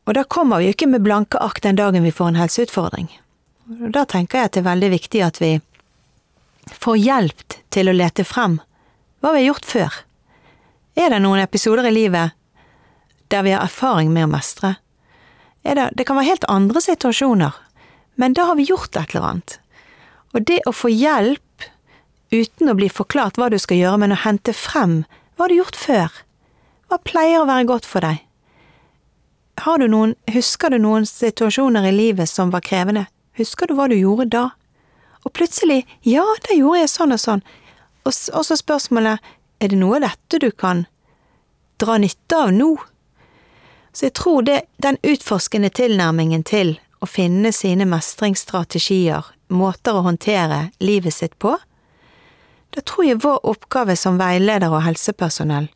Og 0.05 0.17
da 0.17 0.25
kommer 0.29 0.61
vi 0.61 0.69
jo 0.69 0.75
ikke 0.75 0.89
med 0.91 1.05
blanke 1.05 1.41
ark 1.41 1.63
den 1.65 1.79
dagen 1.81 2.05
vi 2.05 2.13
får 2.13 2.33
en 2.33 2.41
helseutfordring. 2.43 3.09
Og 3.65 3.91
da 3.95 4.05
tenker 4.05 4.39
jeg 4.39 4.51
at 4.51 4.57
det 4.57 4.63
er 4.63 4.71
veldig 4.71 4.91
viktig 4.93 5.23
at 5.25 5.41
vi 5.41 5.53
får 6.85 7.01
hjelp 7.01 7.57
til 7.73 7.89
å 7.89 7.97
lete 7.97 8.25
frem 8.29 8.59
hva 9.25 9.33
vi 9.33 9.41
har 9.41 9.55
gjort 9.55 9.69
før. 9.69 10.01
Er 11.01 11.11
det 11.11 11.23
noen 11.25 11.43
episoder 11.43 11.89
i 11.89 11.95
livet 11.95 12.35
der 13.33 13.47
vi 13.47 13.55
har 13.55 13.65
erfaring 13.65 14.13
med 14.13 14.29
å 14.29 14.33
mestre? 14.35 14.75
Det, 15.65 15.89
det, 15.97 16.05
kan 16.05 16.19
være 16.19 16.29
helt 16.29 16.45
andre 16.53 16.81
situasjoner, 16.85 17.55
men 18.21 18.37
da 18.37 18.51
har 18.51 18.59
vi 18.61 18.69
gjort 18.69 18.97
et 19.01 19.15
eller 19.15 19.31
annet. 19.31 19.57
Og 20.37 20.45
det 20.45 20.61
å 20.69 20.75
få 20.77 20.91
hjelp 20.93 21.69
uten 22.35 22.69
å 22.69 22.77
bli 22.77 22.91
forklart 22.93 23.41
hva 23.41 23.49
du 23.49 23.57
skal 23.63 23.81
gjøre, 23.81 24.03
men 24.03 24.13
å 24.13 24.21
hente 24.27 24.53
frem 24.53 25.03
hva 25.35 25.47
har 25.47 25.55
du 25.55 25.57
gjort 25.57 25.79
før? 25.79 26.21
Hva 26.93 27.01
pleier 27.01 27.41
å 27.41 27.49
være 27.49 27.67
godt 27.71 27.89
for 27.89 28.05
deg? 28.05 28.21
Har 29.65 29.81
du 29.81 29.89
noen, 29.89 30.13
husker 30.35 30.71
du 30.71 30.79
noen 30.83 31.07
situasjoner 31.09 31.89
i 31.89 31.95
livet 31.95 32.29
som 32.29 32.53
var 32.53 32.63
krevende? 32.67 33.07
Husker 33.39 33.67
du 33.67 33.75
hva 33.75 33.89
du 33.91 33.97
gjorde 33.99 34.31
da? 34.31 34.45
Og 35.25 35.33
plutselig, 35.33 35.83
ja, 36.07 36.25
da 36.45 36.57
gjorde 36.57 36.83
jeg 36.83 36.93
sånn 36.93 37.15
og 37.17 37.21
sånn. 37.21 37.45
Og, 38.05 38.13
så 38.15 38.57
spørsmålet, 38.61 39.23
er 39.61 39.73
det 39.73 39.79
noe 39.81 39.97
av 39.99 40.05
dette 40.05 40.41
du 40.43 40.51
kan 40.53 40.85
dra 41.81 41.97
nytte 41.99 42.41
av 42.47 42.53
nå? 42.53 42.75
Så 43.95 44.09
jeg 44.09 44.17
tror 44.19 44.45
det, 44.45 44.59
den 44.83 44.99
utforskende 45.03 45.71
tilnærmingen 45.73 46.45
til 46.45 46.77
å 47.01 47.09
finne 47.09 47.53
sine 47.55 47.87
mestringsstrategier, 47.89 49.25
måter 49.49 49.97
å 49.97 50.05
håndtere 50.07 50.69
livet 50.83 51.15
sitt 51.15 51.39
på, 51.39 51.57
da 52.75 52.83
tror 52.83 53.07
jeg 53.07 53.23
vår 53.23 53.45
oppgave 53.47 53.95
som 53.97 54.19
veileder 54.19 54.73
og 54.73 54.83
helsepersonell 54.83 55.69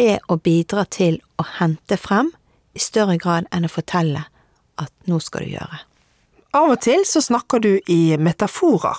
er 0.00 0.18
å 0.28 0.36
bidra 0.36 0.84
til 0.84 1.20
å 1.40 1.46
hente 1.58 1.96
frem 2.00 2.32
i 2.76 2.82
større 2.82 3.16
grad 3.20 3.48
enn 3.54 3.66
å 3.66 3.72
fortelle 3.72 4.26
at 4.80 4.92
nå 5.08 5.20
skal 5.24 5.46
du 5.46 5.54
gjøre. 5.56 5.80
Av 6.50 6.72
og 6.72 6.80
til 6.82 7.04
så 7.06 7.22
snakker 7.22 7.62
du 7.62 7.72
i 7.86 8.16
metaforer, 8.18 8.98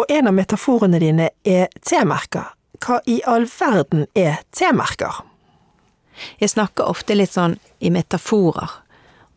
og 0.00 0.06
en 0.08 0.30
av 0.30 0.36
metaforene 0.36 1.00
dine 1.02 1.26
er 1.44 1.68
T-merker. 1.84 2.54
Hva 2.80 3.02
i 3.04 3.18
all 3.28 3.44
verden 3.44 4.06
er 4.16 4.38
T-merker? 4.56 5.18
Jeg 6.40 6.54
snakker 6.54 6.88
ofte 6.88 7.16
litt 7.16 7.36
sånn 7.36 7.58
i 7.84 7.92
metaforer. 7.92 8.78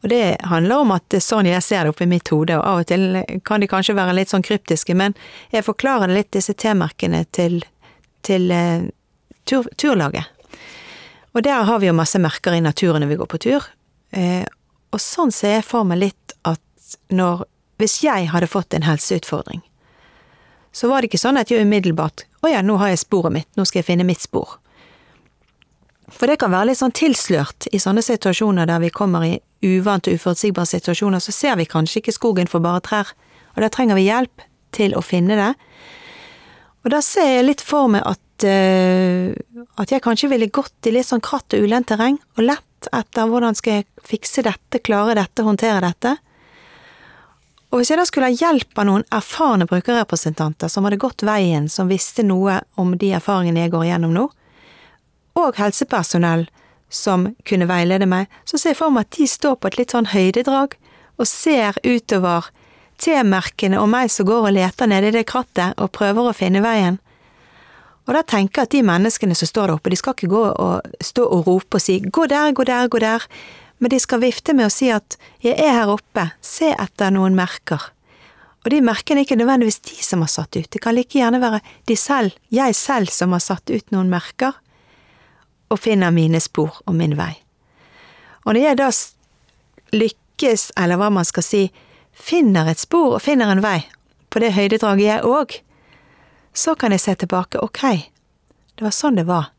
Og 0.03 0.09
det 0.12 0.38
handler 0.47 0.85
om 0.85 0.95
at 0.95 1.15
sånn 1.23 1.47
jeg 1.47 1.63
ser 1.63 1.83
det 1.83 1.91
oppi 1.91 2.07
mitt 2.07 2.31
hode, 2.31 2.55
og 2.59 2.63
av 2.63 2.81
og 2.83 2.88
til 2.88 3.21
kan 3.47 3.63
de 3.63 3.71
kanskje 3.71 3.95
være 4.00 4.15
litt 4.15 4.31
sånn 4.31 4.43
kryptiske, 4.43 4.95
men 4.95 5.15
jeg 5.51 5.67
forklarer 5.67 6.12
litt, 6.12 6.31
disse 6.31 6.55
T-merkene, 6.55 7.25
til, 7.35 7.62
til 8.23 8.51
uh, 8.55 8.88
tur, 9.43 9.67
turlaget. 9.75 10.31
Og 11.35 11.43
der 11.43 11.67
har 11.67 11.79
vi 11.83 11.91
jo 11.91 11.95
masse 11.97 12.19
merker 12.23 12.55
i 12.55 12.63
naturen 12.63 13.03
når 13.03 13.12
vi 13.12 13.19
går 13.19 13.31
på 13.35 13.43
tur. 13.50 13.71
Uh, 14.15 14.43
og 14.95 15.01
sånn 15.01 15.31
ser 15.35 15.57
jeg 15.57 15.67
for 15.67 15.88
meg 15.88 16.05
litt 16.05 16.35
at 16.47 16.62
når 17.09 17.45
Hvis 17.81 18.03
jeg 18.03 18.27
hadde 18.29 18.47
fått 18.47 18.73
en 18.73 18.85
helseutfordring, 18.85 19.63
så 20.71 20.88
var 20.88 21.01
det 21.01 21.09
ikke 21.09 21.21
sånn 21.23 21.39
at 21.41 21.50
jeg 21.51 21.65
umiddelbart 21.65 22.25
Å 22.45 22.51
ja, 22.51 22.62
nå 22.62 22.77
har 22.77 22.93
jeg 22.93 23.01
sporet 23.01 23.33
mitt, 23.33 23.50
nå 23.57 23.65
skal 23.65 23.81
jeg 23.81 23.88
finne 23.88 24.05
mitt 24.07 24.21
spor. 24.21 24.59
For 26.12 26.29
det 26.29 26.38
kan 26.41 26.51
være 26.53 26.69
litt 26.69 26.79
sånn 26.81 26.93
tilslørt 26.93 27.67
i 27.71 27.79
sånne 27.81 28.03
situasjoner 28.03 28.67
der 28.69 28.81
vi 28.83 28.91
kommer 28.93 29.25
i 29.25 29.38
uvante 29.63 30.12
og 30.12 30.19
uforutsigbare 30.19 30.69
situasjoner, 30.69 31.23
så 31.23 31.31
ser 31.31 31.55
vi 31.57 31.69
kanskje 31.69 32.01
ikke 32.01 32.15
skogen 32.15 32.51
for 32.51 32.63
bare 32.63 32.83
trær, 32.83 33.13
og 33.55 33.63
da 33.63 33.69
trenger 33.71 33.97
vi 33.97 34.09
hjelp 34.09 34.43
til 34.75 34.95
å 34.97 35.03
finne 35.05 35.38
det. 35.39 35.51
Og 36.83 36.91
da 36.91 37.00
ser 37.05 37.29
jeg 37.38 37.47
litt 37.47 37.63
for 37.63 37.88
meg 37.91 38.03
at, 38.03 38.45
uh, 38.45 39.31
at 39.79 39.93
jeg 39.93 40.03
kanskje 40.03 40.29
ville 40.33 40.51
gått 40.51 40.89
i 40.89 40.93
litt 40.95 41.07
sånn 41.07 41.23
kratt 41.23 41.55
og 41.55 41.63
ulendt 41.63 41.89
terreng, 41.93 42.19
og 42.35 42.47
lett 42.50 42.89
etter 42.91 43.29
hvordan 43.31 43.55
skal 43.55 43.79
jeg 43.79 43.88
fikse 44.03 44.43
dette, 44.43 44.83
klare 44.83 45.15
dette, 45.15 45.45
håndtere 45.47 45.79
dette. 45.85 46.17
Og 47.74 47.80
hvis 47.82 47.89
jeg 47.89 47.98
da 47.98 48.03
skulle 48.06 48.27
ha 48.30 48.38
hjelp 48.38 48.77
av 48.77 48.86
noen 48.86 49.03
erfarne 49.10 49.65
brukerrepresentanter 49.65 50.70
som 50.70 50.86
hadde 50.86 51.00
gått 51.01 51.24
veien, 51.25 51.65
som 51.65 51.89
visste 51.89 52.22
noe 52.22 52.60
om 52.77 52.92
de 53.01 53.10
erfaringene 53.18 53.63
jeg 53.63 53.74
går 53.74 53.88
igjennom 53.88 54.13
nå, 54.13 54.27
og 55.42 55.58
helsepersonell 55.58 56.46
som 56.94 57.32
kunne 57.50 57.65
veilede 57.65 58.06
meg, 58.06 58.30
så 58.46 58.60
ser 58.62 58.75
jeg 58.75 58.80
for 58.84 58.94
meg 58.94 59.08
at 59.08 59.18
de 59.18 59.25
står 59.25 59.58
på 59.58 59.72
et 59.72 59.80
litt 59.80 59.96
sånn 59.96 60.12
høydedrag 60.12 60.75
og 61.18 61.25
ser 61.25 61.80
utover 61.82 62.51
T-merkene 63.01 63.82
og 63.82 63.89
meg 63.89 64.13
som 64.13 64.30
går 64.30 64.51
og 64.51 64.53
leter 64.53 64.92
nede 64.94 65.10
i 65.10 65.15
det 65.18 65.25
krattet 65.34 65.74
og 65.82 65.96
prøver 65.98 66.30
å 66.30 66.38
finne 66.38 66.62
veien. 66.62 67.01
Og 68.06 68.13
da 68.13 68.22
tenker 68.22 68.62
jeg 68.62 68.70
at 68.70 68.75
de 68.75 68.84
menneskene 68.86 69.36
som 69.38 69.50
står 69.50 69.72
der 69.72 69.77
oppe, 69.80 69.89
de 69.89 69.98
skal 69.98 70.13
ikke 70.13 70.30
gå 70.30 70.46
og 70.51 70.96
stå 71.01 71.25
og 71.25 71.50
rope 71.50 71.80
og 71.80 71.84
si 71.84 71.98
gå 72.03 72.27
der, 72.30 72.53
gå 72.53 72.70
der, 72.70 72.86
gå 72.92 73.01
der, 73.01 73.25
men 73.83 73.91
de 73.91 73.97
skal 73.99 74.21
vifte 74.23 74.53
med 74.55 74.69
å 74.69 74.71
si 74.71 74.87
at 74.95 75.17
jeg 75.43 75.57
er 75.59 75.73
her 75.75 75.89
oppe, 75.91 76.29
se 76.39 76.69
etter 76.71 77.11
noen 77.11 77.33
merker. 77.35 77.81
Og 78.63 78.69
de 78.71 78.77
merkene 78.79 79.19
er 79.19 79.27
ikke 79.27 79.35
nødvendigvis 79.35 79.81
de 79.83 79.97
som 80.07 80.21
har 80.23 80.31
satt 80.31 80.55
ut, 80.55 80.69
det 80.71 80.79
kan 80.79 80.95
like 80.95 81.19
gjerne 81.19 81.41
være 81.43 81.59
de 81.91 81.97
selv, 81.99 82.31
jeg 82.47 82.77
selv 82.79 83.11
som 83.11 83.35
har 83.35 83.43
satt 83.43 83.67
ut 83.67 83.91
noen 83.91 84.07
merker 84.07 84.55
og 85.67 85.81
finner 85.83 86.15
mine 86.15 86.39
spor 86.39 86.79
og 86.85 86.95
min 86.95 87.17
vei. 87.19 87.33
Og 88.45 88.53
når 88.55 88.61
jeg 88.61 88.79
da 88.79 88.89
lykkes, 89.99 90.65
eller 90.79 91.03
hva 91.03 91.11
man 91.11 91.27
skal 91.27 91.43
si, 91.43 91.63
finner 92.15 92.71
et 92.71 92.79
spor 92.79 93.17
og 93.17 93.23
finner 93.25 93.51
en 93.51 93.65
vei, 93.65 93.81
på 94.31 94.39
det 94.39 94.55
høydedraget 94.55 95.09
jeg 95.09 95.27
òg, 95.27 95.57
så 96.55 96.79
kan 96.79 96.95
jeg 96.95 97.03
se 97.03 97.19
tilbake, 97.19 97.59
ok, 97.59 97.83
det 98.79 98.87
var 98.87 98.95
sånn 98.95 99.19
det 99.19 99.27
var. 99.27 99.51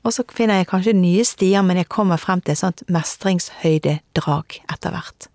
Og 0.00 0.14
så 0.16 0.24
finner 0.32 0.60
jeg 0.60 0.70
kanskje 0.70 0.96
nye 0.96 1.24
stier, 1.28 1.62
men 1.66 1.76
jeg 1.76 1.90
kommer 1.92 2.20
frem 2.20 2.40
til 2.40 2.54
et 2.54 2.62
sånt 2.62 2.82
mestringshøydedrag 2.88 4.62
etter 4.72 4.94
hvert. 4.94 5.28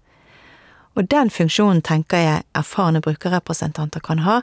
Og 0.96 1.10
den 1.12 1.30
funksjonen 1.30 1.84
tenker 1.86 2.22
jeg 2.22 2.44
erfarne 2.56 3.04
brukerrepresentanter 3.04 4.02
kan 4.02 4.24
ha, 4.26 4.40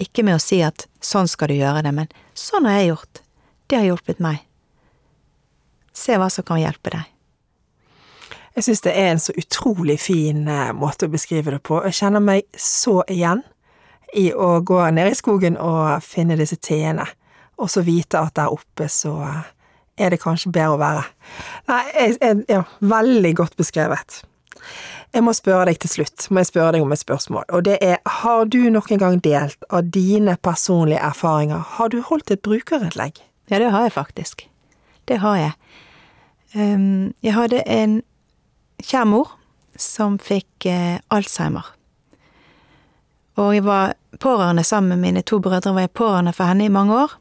ikke 0.00 0.24
med 0.26 0.38
å 0.38 0.42
si 0.42 0.62
at 0.64 0.86
sånn 1.04 1.28
skal 1.28 1.52
du 1.52 1.58
gjøre 1.60 1.84
det, 1.84 1.92
men 1.94 2.10
sånn 2.34 2.66
har 2.66 2.80
jeg 2.80 2.90
gjort, 2.92 3.22
det 3.68 3.78
har 3.78 3.88
hjulpet 3.90 4.22
meg. 4.24 4.42
Se 5.92 6.16
hva 6.18 6.30
som 6.32 6.46
kan 6.48 6.62
hjelpe 6.62 6.94
deg. 6.94 7.06
Jeg 8.56 8.66
synes 8.66 8.82
det 8.82 8.94
er 8.98 9.12
en 9.12 9.22
så 9.22 9.34
utrolig 9.38 10.00
fin 10.02 10.48
eh, 10.50 10.72
måte 10.74 11.06
å 11.06 11.12
beskrive 11.12 11.54
det 11.54 11.60
på. 11.62 11.78
Jeg 11.86 12.00
kjenner 12.00 12.24
meg 12.24 12.48
så 12.58 13.00
igjen 13.06 13.44
i 14.16 14.32
å 14.34 14.56
gå 14.66 14.80
ned 14.90 15.12
i 15.12 15.18
skogen 15.18 15.58
og 15.60 16.02
finne 16.02 16.38
disse 16.40 16.58
teene, 16.58 17.06
og 17.60 17.70
så 17.70 17.84
vite 17.86 18.18
at 18.18 18.34
der 18.40 18.50
oppe 18.50 18.88
så 18.90 19.14
eh, 19.28 19.52
er 19.98 20.12
det 20.12 20.20
kanskje 20.22 20.52
bedre 20.54 20.76
å 20.76 20.80
være. 20.80 21.04
Nei, 21.70 21.84
jeg, 21.94 22.18
jeg, 22.20 22.42
ja, 22.48 22.64
veldig 22.80 23.32
godt 23.38 23.56
beskrevet. 23.60 24.20
Jeg 25.10 25.24
må 25.26 25.34
spørre 25.34 25.66
deg 25.66 25.80
til 25.82 25.90
slutt, 25.90 26.28
må 26.30 26.44
jeg 26.44 26.50
spørre 26.52 26.76
deg 26.76 26.84
om 26.84 26.92
et 26.94 27.00
spørsmål, 27.00 27.48
og 27.50 27.64
det 27.66 27.80
er, 27.82 27.98
har 28.22 28.44
du 28.46 28.60
noen 28.70 29.00
gang 29.00 29.18
delt 29.24 29.64
av 29.74 29.88
dine 29.90 30.36
personlige 30.38 31.02
erfaringer, 31.02 31.64
har 31.78 31.90
du 31.90 31.98
holdt 32.06 32.30
et 32.30 32.42
brukerinnlegg? 32.46 33.18
Ja, 33.50 33.58
det 33.58 33.72
har 33.74 33.88
jeg 33.88 33.96
faktisk. 33.96 34.46
Det 35.10 35.18
har 35.24 35.40
jeg. 35.40 35.52
Um, 36.54 37.10
jeg 37.22 37.34
hadde 37.34 37.64
en 37.66 38.00
kjær 38.82 39.08
mor 39.10 39.34
som 39.74 40.18
fikk 40.22 40.68
uh, 40.70 41.02
Alzheimer. 41.10 41.66
Og 43.40 43.54
jeg 43.56 43.64
var 43.66 43.96
pårørende 44.22 44.64
sammen 44.64 44.94
med 44.94 45.02
mine 45.08 45.22
to 45.26 45.40
brødre, 45.42 45.74
var 45.74 45.88
jeg 45.88 45.96
pårørende 45.98 46.34
for 46.36 46.50
henne 46.50 46.64
i 46.68 46.72
mange 46.72 46.94
år. 46.94 47.16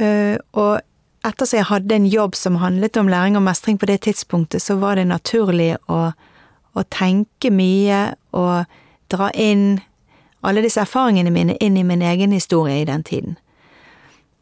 Uh, 0.00 0.36
og 0.58 0.80
etter 1.24 1.48
som 1.48 1.60
jeg 1.60 1.68
hadde 1.70 1.96
en 1.96 2.08
jobb 2.10 2.36
som 2.36 2.58
handlet 2.60 2.98
om 3.00 3.08
læring 3.08 3.38
og 3.38 3.44
mestring 3.46 3.78
på 3.80 3.88
det 3.88 4.02
tidspunktet, 4.04 4.62
så 4.62 4.76
var 4.80 4.98
det 4.98 5.06
naturlig 5.08 5.74
å, 5.88 6.10
å 6.74 6.84
tenke 6.92 7.52
mye 7.54 8.10
og 8.36 8.66
dra 9.12 9.30
inn 9.32 9.78
alle 10.44 10.60
disse 10.64 10.82
erfaringene 10.82 11.32
mine 11.32 11.56
inn 11.64 11.78
i 11.80 11.86
min 11.86 12.02
egen 12.04 12.34
historie 12.36 12.82
i 12.82 12.88
den 12.88 13.02
tiden. 13.02 13.38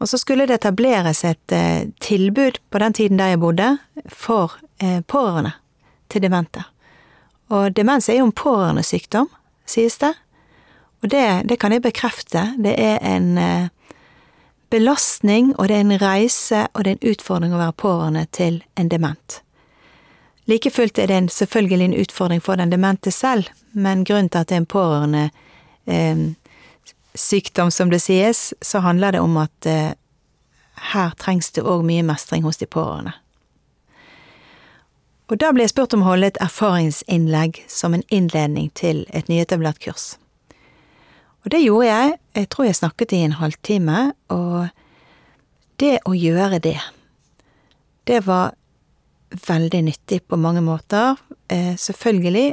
Og 0.03 0.09
så 0.11 0.19
skulle 0.19 0.49
det 0.51 0.59
etableres 0.59 1.23
et 1.25 1.55
eh, 1.55 1.87
tilbud 2.03 2.59
på 2.71 2.81
den 2.83 2.97
tiden 2.99 3.21
der 3.21 3.35
jeg 3.35 3.41
bodde, 3.41 3.69
for 4.11 4.57
eh, 4.83 4.99
pårørende 5.07 5.53
til 6.11 6.25
demente. 6.25 6.65
Og 7.55 7.71
demens 7.77 8.09
er 8.09 8.19
jo 8.19 8.27
en 8.27 8.35
pårørendesykdom, 8.35 9.29
sies 9.67 10.01
det. 10.03 10.11
Og 11.03 11.11
det, 11.11 11.23
det, 11.47 11.59
kan 11.63 11.73
jeg 11.73 11.85
bekrefte. 11.85 12.49
Det 12.59 12.75
er 12.75 12.99
en 13.07 13.39
eh, 13.39 13.71
belastning, 14.73 15.53
og 15.59 15.69
det 15.69 15.77
er 15.77 15.85
en 15.85 16.01
reise, 16.01 16.67
og 16.73 16.85
det 16.85 16.91
er 16.91 16.99
en 16.99 17.11
utfordring 17.13 17.55
å 17.55 17.61
være 17.61 17.79
pårørende 17.83 18.27
til 18.33 18.63
en 18.81 18.89
dement. 18.89 19.41
Like 20.51 20.73
fullt 20.75 20.99
er 20.99 21.11
det 21.11 21.19
en, 21.21 21.29
selvfølgelig 21.29 21.85
en 21.85 21.99
utfordring 22.03 22.41
for 22.43 22.59
den 22.59 22.73
demente 22.73 23.13
selv, 23.13 23.51
men 23.73 24.05
grunnen 24.09 24.31
til 24.33 24.43
at 24.43 24.51
det 24.51 24.57
er 24.57 24.63
en 24.65 24.71
pårørende 24.73 25.25
eh, 25.87 26.25
sykdom, 27.15 27.71
som 27.71 27.93
det 27.93 28.01
sies, 28.03 28.55
så 28.61 28.81
handler 28.83 29.13
det 29.13 29.21
om 29.21 29.37
at 29.45 29.69
eh, 29.69 29.93
her 30.93 31.13
trengs 31.21 31.53
det 31.53 31.63
òg 31.63 31.85
mye 31.87 32.03
mestring 32.07 32.43
hos 32.49 32.59
de 32.59 32.67
pårørende. 32.67 33.13
Og 35.31 35.39
da 35.41 35.53
ble 35.53 35.65
jeg 35.65 35.73
spurt 35.73 35.95
om 35.97 36.03
å 36.03 36.11
holde 36.11 36.33
et 36.33 36.41
erfaringsinnlegg 36.45 37.63
som 37.71 37.95
en 37.95 38.05
innledning 38.11 38.73
til 38.77 39.07
et 39.17 39.31
nyetablert 39.33 39.79
kurs. 39.81 40.17
Og 41.43 41.51
det 41.51 41.63
gjorde 41.65 41.89
jeg, 41.89 42.17
jeg 42.39 42.49
tror 42.55 42.69
jeg 42.69 42.79
snakket 42.79 43.15
i 43.17 43.23
en 43.27 43.39
halvtime, 43.39 44.01
og 44.31 44.69
det 45.83 45.97
å 46.07 46.15
gjøre 46.15 46.61
det, 46.63 46.79
det 48.07 48.21
var 48.27 48.55
veldig 49.49 49.83
nyttig 49.89 50.23
på 50.29 50.39
mange 50.39 50.63
måter. 50.63 51.19
Eh, 51.51 51.75
selvfølgelig 51.79 52.53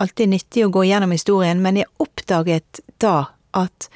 alltid 0.00 0.32
nyttig 0.32 0.64
å 0.66 0.72
gå 0.72 0.84
gjennom 0.88 1.12
historien, 1.14 1.60
men 1.62 1.80
jeg 1.80 1.90
oppdaget 2.02 2.80
da 3.02 3.30
at 3.56 3.88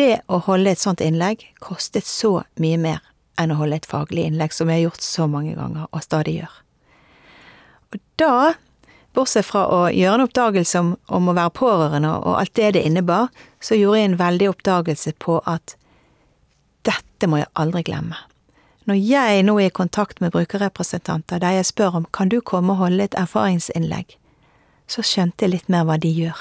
det 0.00 0.22
å 0.32 0.40
holde 0.46 0.72
et 0.72 0.80
sånt 0.80 1.02
innlegg 1.04 1.44
kostet 1.62 2.08
så 2.08 2.40
mye 2.60 2.78
mer 2.80 3.04
enn 3.40 3.52
å 3.54 3.58
holde 3.60 3.80
et 3.80 3.88
faglig 3.88 4.26
innlegg, 4.28 4.52
som 4.52 4.68
jeg 4.68 4.80
har 4.80 4.90
gjort 4.90 5.04
så 5.04 5.26
mange 5.30 5.54
ganger, 5.56 5.86
og 5.88 6.04
stadig 6.04 6.40
gjør. 6.40 6.56
Og 7.90 8.02
da, 8.20 8.34
bortsett 9.14 9.46
fra 9.46 9.66
å 9.66 9.80
gjøre 9.90 10.20
en 10.20 10.24
oppdagelse 10.26 10.80
om, 10.80 10.94
om 11.06 11.30
å 11.30 11.36
være 11.36 11.54
pårørende 11.58 12.12
og 12.22 12.38
alt 12.40 12.54
det 12.58 12.72
det 12.76 12.84
innebar, 12.86 13.28
så 13.60 13.78
gjorde 13.78 14.00
jeg 14.00 14.10
en 14.10 14.20
veldig 14.20 14.50
oppdagelse 14.52 15.14
på 15.18 15.40
at 15.50 15.76
dette 16.86 17.28
må 17.28 17.42
jeg 17.42 17.50
aldri 17.60 17.84
glemme. 17.90 18.16
Når 18.88 18.96
jeg 18.96 19.42
nå 19.44 19.58
er 19.60 19.68
i 19.68 19.74
kontakt 19.74 20.22
med 20.22 20.32
brukerrepresentanter 20.34 21.42
der 21.42 21.58
jeg 21.58 21.68
spør 21.68 22.00
om 22.00 22.06
kan 22.16 22.30
du 22.32 22.40
komme 22.40 22.74
og 22.74 22.86
holde 22.86 23.04
et 23.04 23.18
erfaringsinnlegg, 23.18 24.16
så 24.90 25.04
skjønte 25.06 25.46
jeg 25.46 25.54
litt 25.54 25.68
mer 25.70 25.84
hva 25.86 25.98
de 26.00 26.10
gjør. 26.10 26.38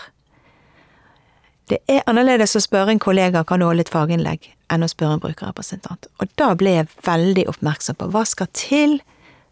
Det 1.69 1.77
er 1.91 2.01
annerledes 2.09 2.55
å 2.57 2.63
spørre 2.63 2.95
en 2.95 3.01
kollega 3.01 3.43
kan 3.45 3.61
du 3.61 3.67
holde 3.67 3.83
et 3.85 3.91
faginnlegg, 3.93 4.47
enn 4.73 4.85
å 4.85 4.89
spørre 4.89 5.19
en 5.19 5.21
brukerrepresentant. 5.21 6.07
Og 6.17 6.31
da 6.39 6.55
ble 6.57 6.79
jeg 6.79 6.89
veldig 7.05 7.45
oppmerksom 7.51 7.99
på 7.99 8.07
hva 8.09 8.23
skal 8.25 8.49
til 8.57 8.97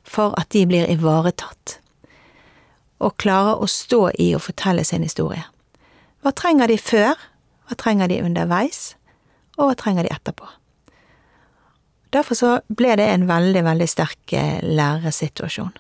for 0.08 0.34
at 0.40 0.50
de 0.56 0.64
blir 0.66 0.90
ivaretatt, 0.90 1.78
og 3.00 3.18
klarer 3.22 3.62
å 3.62 3.68
stå 3.70 4.10
i 4.20 4.34
og 4.36 4.44
fortelle 4.48 4.84
sin 4.86 5.06
historie. 5.06 5.44
Hva 6.22 6.34
trenger 6.34 6.72
de 6.72 6.78
før, 6.82 7.18
hva 7.68 7.78
trenger 7.78 8.10
de 8.10 8.22
underveis, 8.26 8.96
og 9.58 9.70
hva 9.70 9.76
trenger 9.78 10.08
de 10.08 10.14
etterpå? 10.14 10.48
Derfor 12.14 12.40
så 12.40 12.54
ble 12.68 12.96
det 12.98 13.08
en 13.12 13.28
veldig, 13.28 13.64
veldig 13.64 13.88
sterk 13.90 14.32
lærersituasjon. 14.32 14.76
læresituasjon. 14.76 15.76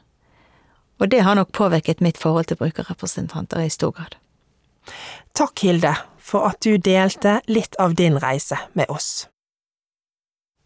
Og 0.99 1.11
det 1.11 1.21
har 1.23 1.35
nok 1.35 1.51
påvirket 1.51 2.01
mitt 2.01 2.17
forhold 2.17 2.45
til 2.45 2.57
brukerrepresentanter 2.57 3.59
i 3.59 3.69
stor 3.69 3.91
grad. 3.91 4.17
Takk, 5.33 5.59
Hilde, 5.59 5.93
for 6.17 6.49
at 6.49 6.63
du 6.63 6.77
delte 6.77 7.41
litt 7.47 7.75
av 7.79 7.95
din 7.95 8.17
reise 8.17 8.57
med 8.73 8.89
oss. 8.89 9.27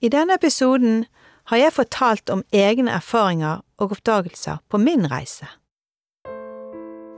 I 0.02 0.10
denne 0.10 0.34
episoden 0.34 1.06
har 1.52 1.58
jeg 1.58 1.73
fortalt 1.73 2.30
om 2.30 2.43
egne 2.52 2.91
erfaringer 2.95 3.62
og 3.78 3.91
oppdagelser 3.91 4.62
på 4.69 4.78
min 4.78 5.06
reise. 5.12 5.45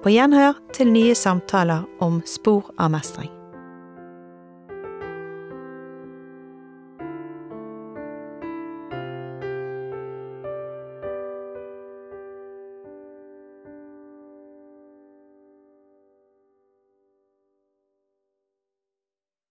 På 0.03 0.11
gjenhør 0.11 0.57
til 0.75 0.91
nye 0.91 1.15
samtaler 1.15 1.87
om 2.03 2.19
spor 2.27 2.73
av 2.75 2.91
mestring. 2.91 3.32